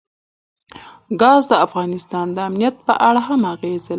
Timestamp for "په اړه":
2.87-3.21